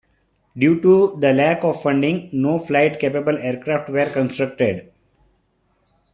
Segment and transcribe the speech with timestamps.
[0.57, 4.91] Due to the lack of funding, no flight-capable aircraft were constructed.